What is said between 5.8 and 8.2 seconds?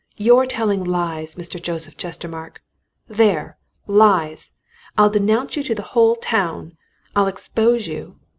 whole town I'll expose you!